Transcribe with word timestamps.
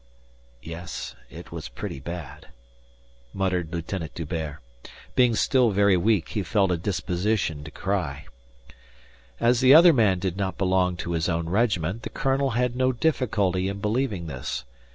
"Yes, 0.63 1.13
it 1.29 1.51
was 1.51 1.69
pretty 1.69 1.99
bad," 1.99 2.47
muttered 3.35 3.71
Lieutenant 3.71 4.15
D'Hubert. 4.15 4.57
Being 5.13 5.35
still 5.35 5.69
very 5.69 5.95
weak, 5.95 6.29
he 6.29 6.41
felt 6.41 6.71
a 6.71 6.77
disposition 6.77 7.63
to 7.63 7.69
cry. 7.69 8.25
As 9.39 9.59
the 9.59 9.75
other 9.75 9.93
man 9.93 10.17
did 10.17 10.37
not 10.37 10.57
belong 10.57 10.97
to 10.97 11.11
his 11.11 11.29
own 11.29 11.47
regiment 11.49 12.01
the 12.01 12.09
colonel 12.09 12.49
had 12.57 12.75
no 12.75 12.91
difficulty 12.91 13.67
in 13.67 13.79
believing 13.79 14.25
this. 14.25 14.63